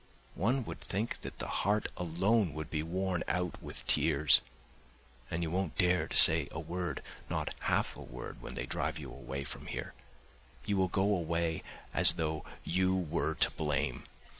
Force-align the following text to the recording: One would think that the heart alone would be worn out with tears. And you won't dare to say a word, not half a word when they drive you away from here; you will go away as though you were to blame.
One 0.33 0.65
would 0.65 0.81
think 0.81 1.21
that 1.21 1.37
the 1.37 1.47
heart 1.61 1.87
alone 1.95 2.55
would 2.55 2.71
be 2.71 2.81
worn 2.81 3.23
out 3.27 3.61
with 3.61 3.85
tears. 3.85 4.41
And 5.29 5.43
you 5.43 5.51
won't 5.51 5.77
dare 5.77 6.07
to 6.07 6.15
say 6.17 6.47
a 6.49 6.59
word, 6.59 7.03
not 7.29 7.53
half 7.59 7.95
a 7.95 8.01
word 8.01 8.41
when 8.41 8.55
they 8.55 8.65
drive 8.65 8.97
you 8.97 9.11
away 9.11 9.43
from 9.43 9.67
here; 9.67 9.93
you 10.65 10.75
will 10.75 10.87
go 10.87 11.03
away 11.03 11.61
as 11.93 12.13
though 12.13 12.43
you 12.63 12.95
were 12.95 13.35
to 13.35 13.51
blame. 13.51 14.03